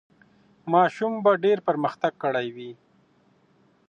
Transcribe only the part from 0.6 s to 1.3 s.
ماشوم